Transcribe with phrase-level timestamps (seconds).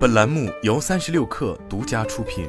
[0.00, 2.48] 本栏目由三十六氪独家出品。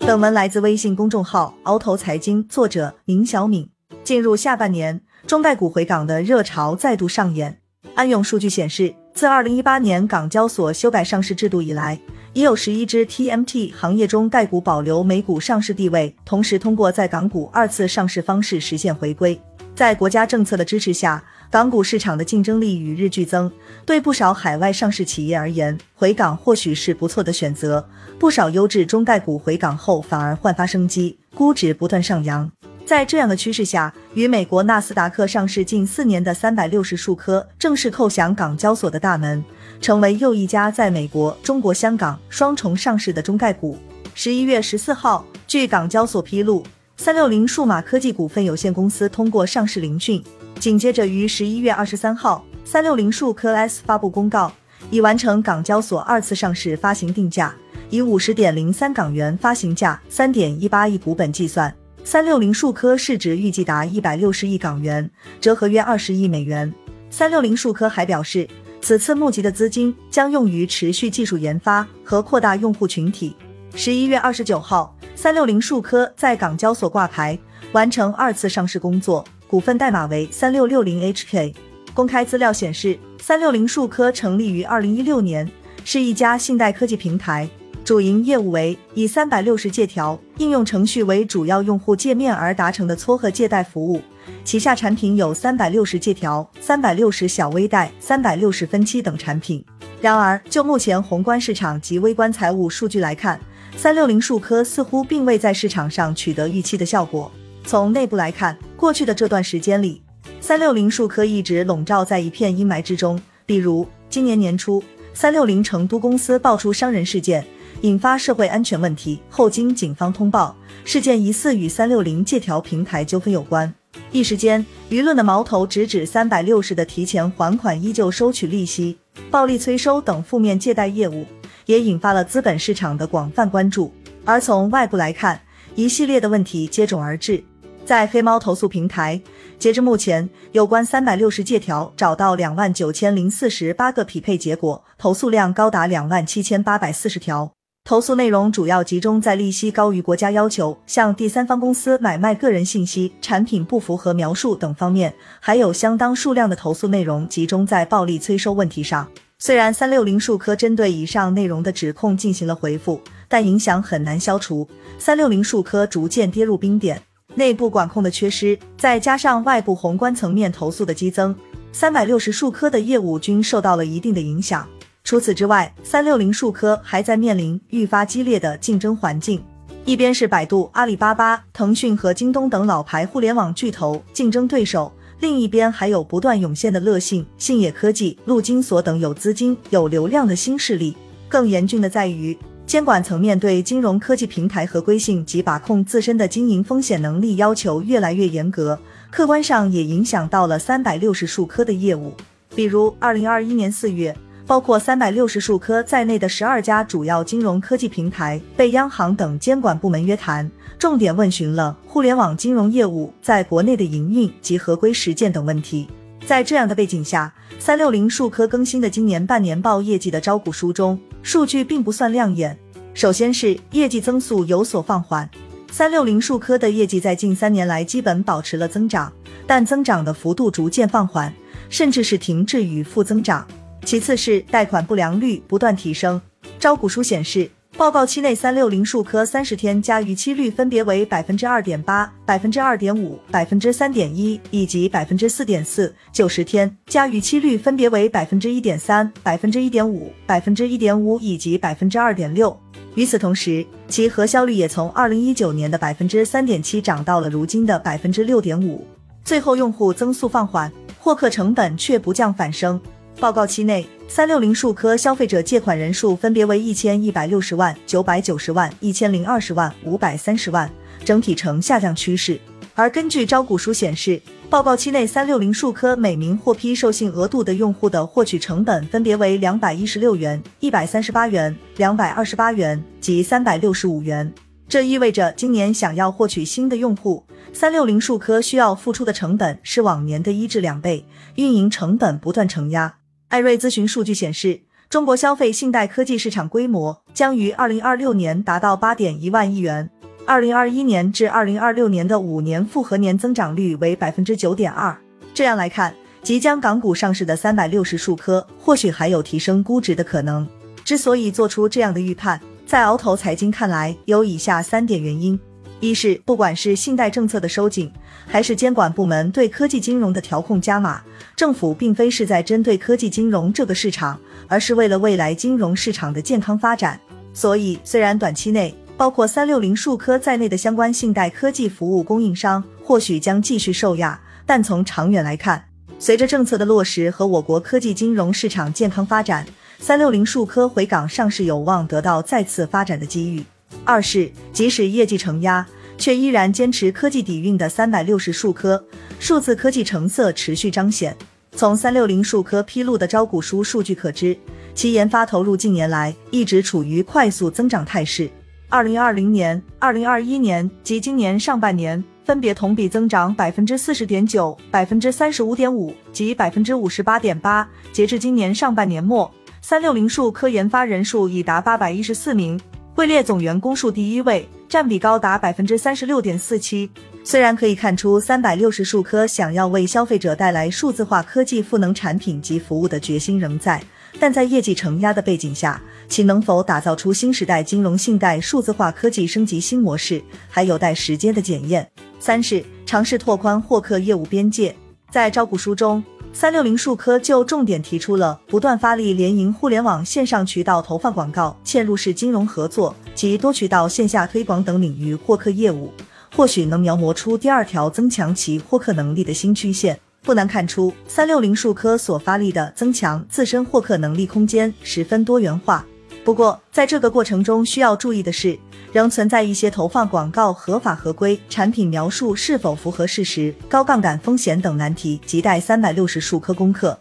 [0.00, 3.70] 本文来自微信公众号“鳌头财经”，作者林小敏。
[4.04, 7.62] 进入下半年，中概股回港的热潮再度上演。
[7.94, 11.98] 安永数据显示，自二零一八年港交所修改上市制度以来，
[12.34, 19.40] 已有十一只 TMT 行业中概股保留美股上市地位，同时通过在港股二次上市方式实现回归。
[19.78, 23.48] 在国家政策的支持下，港股市场的竞争力与日俱增。
[23.86, 27.88] 对不少海外上市企业而言，回港或许是不错的选择。
[28.18, 32.50] 不少优质中概股回港后反而焕发生机，估值不断上扬。
[32.84, 39.44] 在这样的趋势下，与美国纳斯达克上市近四年的三百六十数科正式叩响港交所的大门。
[39.80, 43.78] 成为又一家在美国、中国香港双重上市的中概股。
[44.12, 46.64] 十一月十四号，据港交所披露，
[47.00, 50.20] 三六零数码科技股份有限公司通过上市聆讯。
[50.58, 54.52] 紧接着于十一月二十三号，三六零数科 S 发布公告，
[54.90, 57.54] 已完成港交所二次上市发行定价，
[57.88, 61.72] 以五十点零三港元发行价，三点一八亿股本计算，
[62.02, 65.08] 三六零数科市值预计达一百六十亿港元，
[65.40, 66.74] 折合约二十亿美元。
[67.10, 68.46] 三六零数科还表示。
[68.80, 73.34] 此次募集的资金将用于持续技术研发和扩大用户群体。
[73.74, 77.38] 十一月二十九号，三六零数科在港交所挂牌，
[77.72, 81.54] 完成二次上市工作，股份代码为三六六零 HK。
[81.94, 85.48] 公开资料显示，三六零数科成立于二零一六年，
[85.84, 87.48] 是一家信贷科技平台，
[87.84, 94.00] 主营业务为以三百六十借条应用程序为主要用户界面而达成的撮合借贷服务。
[94.44, 99.64] 旗下产品有三百六十借条、三百六十小微贷、三百六十分期等产品。
[100.00, 103.40] 然而，就目前宏观市场及微观财务数据来看，
[103.78, 107.30] 三六零数科似乎并未在市场上取得预期的效果。
[107.64, 110.02] 从内部来看，过去的这段时间里，
[110.40, 113.22] 三六零数科一直笼罩在一片阴霾之中。
[113.46, 114.82] 比如，今年年初，
[115.14, 117.46] 三六零成都公司爆出伤人事件，
[117.82, 123.72] 引发社会安全问题，后经警方通报，事件疑似与三六零借条平台纠纷有关。
[124.10, 128.98] 一时间，舆论的矛头直指三百六十的提前还款依旧收取利息、
[129.30, 131.24] 暴力催收等负面借贷业务，
[131.68, 133.92] 也引发了资本市场的广泛关注。
[134.24, 135.38] 而从外部来看，
[135.74, 137.44] 一系列的问题接踵而至。
[137.84, 139.20] 在黑猫投诉平台，
[139.58, 147.52] 截至目前，有关三百六十借条找到两万九千零四十八个匹配结果，投诉量高达两万七千八百四十条。
[147.84, 159.08] 投诉内容主要集中在利息高于国家要求、向第三方公司买卖个人信息、产品不符合描述等方面，还有相当数量的投诉内容集中在暴力催收问题上。
[159.40, 164.66] 虽然三六零数科针对以上内容的指控进行了回复，但影响很难消除。
[164.98, 167.00] 三六零数科逐渐跌入冰点，
[167.36, 171.32] 内部管控的缺失，再加上外部宏观层面投诉的激增，
[171.70, 174.68] 三百六十数科的业务均受到了一定的影响。
[175.04, 179.40] 除此之外，三六零数科还在面临愈发激烈的竞争环境。
[179.84, 190.96] 一边是百度、阿里巴巴、腾讯和京东等老牌互联网巨头竞争对手，另一边还有不断涌现的乐信、信野科技、陆金所等有资金、有流量的新势力。
[191.28, 192.36] 更严峻的在于，
[192.66, 198.78] 监管层面对金融科技平台合规性及把控自身的经营风险能力要求越来越严格，
[199.10, 202.12] 客观上也影响到了三百六十数科的业务。
[202.54, 204.16] 比如，二零二一年四月。
[204.48, 215.86] 包括三百六十数科在内的十二家主要金融科技平台被央行等监管部门约谈，重点问询了互联网金融业务在国内的营运及合规实践等问题。
[216.24, 222.58] 在这样的背景下，三六零数科更新的今年半年报业绩的招股书中，数据并不算亮眼。
[222.94, 225.28] 首先是业绩增速有所放缓，
[225.70, 229.12] 三六零数科的业绩在近三年来基本保持了增长，
[229.46, 231.30] 但增长的幅度逐渐放缓，
[231.68, 233.46] 甚至是停滞与负增长。
[233.88, 236.20] 其次是贷款不良率不断提升。
[236.58, 252.54] 招股书显示，报告期内三六零数科三十天加逾期率分别为百分之二点八、百分之二点五、百分之三点一以及百分之四点四；九十天加逾期率分别为百分之一点三、百分之一点五、百分之一点五以及百分之二点六。
[252.94, 258.86] 与此同时，其核销率也从二零一九年的百分之三点七涨到了如今的百分之六点五。
[259.24, 262.78] 最后，用户增速放缓，获客成本却不降反升。
[263.20, 270.70] 报告期内，三六零数科消费者借款人数分别为一千一百六十万、九百九十万、一千零二十万、五百三十万，
[271.04, 272.40] 整体呈下降趋势。
[272.76, 284.32] 而根据招股书显示，报告期内三六零数科每名获批授信额度的用户的获取成本分别为两百一十六元、一百三十八元、两百二十八元及三百六十五元。
[284.68, 291.04] 这意味着今年想要获取新的用户，三六零数科需要付出的成本是往年的一至两倍，
[291.34, 292.94] 运营成本不断承压。
[293.28, 299.90] 艾瑞咨询数据显示，中国消费信贷科技市场规模将于二零二六年达到八点一万亿元，
[300.24, 304.96] 二零二一年至二零二六年的五年复合年增长率为百分之九点二。
[305.34, 310.48] 这样来看，即将港股上市的三百六十数科或许还有提升估值的可能。
[310.82, 312.40] 之所以做出这样的预判。
[312.66, 315.38] 在鳌头财经看来，有以下三点原因：
[315.80, 317.92] 一是不管是信贷政策的收紧，
[318.26, 321.00] 还是监管部门对科技金融的调控加码，
[321.36, 326.98] 政府并非是在针对科技金融这个市场，而是为了未来金融市场的健康发展。
[327.32, 335.64] 所以，虽然短期内包括三六零数科在内的相关信贷科技服务供应商或许将继续受压，但从长远来看，
[336.00, 339.46] 随着政策的落实和我国科技金融市场健康发展。
[339.78, 343.44] 三六零数科回港上市有望得到再次发展的机遇。
[343.84, 345.66] 二是，即使业绩承压，
[345.96, 348.84] 却依然坚持科技底蕴的三百六十数科，
[349.18, 351.16] 数字科技成色持续彰显。
[351.52, 354.36] 从三六零数科披露的招股书数据可知，
[354.74, 358.30] 其研发投入近年来一直处于快速增长态势。
[358.68, 367.66] 二零二零年、二零二一年及今年上半年，分别同比增长百分之四十点九、百分之三十五点五及百分之五十八点八。
[367.90, 369.32] 截至今年上半年末。
[369.60, 372.58] 三六零数科研发人数已达八百一十四名，
[372.98, 376.90] 位列总员工数第一位，占比高达百分之三十六点四七。
[377.22, 383.80] 虽然可以看出三百六十数科想要为消费者带来数字化科技赋能产品及服务的决心仍在，
[384.18, 391.88] 但在业绩承压的背景下，其能否打造出新时代金融信贷数字化科技升级新模式，还有待时间的检验。
[392.18, 394.74] 三是尝试拓宽获客业务边界，
[395.12, 396.02] 在招股书中。
[396.40, 405.92] 三六零数科就重点提出了不断发力联营互联网线上渠道投放广告、嵌入式金融合作及多渠道线下推广等领域获客业务，
[406.36, 409.98] 或许能描摹出第二条增强其获客能力的新曲线。
[410.22, 415.84] 不难看出，三六零数科所发力的增强自身获客能力空间十分多元化。
[416.28, 418.58] 不过，在这个过程中需要注意的是。
[418.92, 426.98] 仍存在一些投放广告合法合规、产品描述是否符合事实、高杠杆风险等难题，亟待三百六十数科攻克。